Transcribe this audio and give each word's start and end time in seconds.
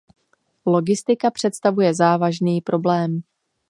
Logistika 0.65 1.31
představuje 1.31 1.93
závažný 1.93 2.61
problém. 2.61 3.21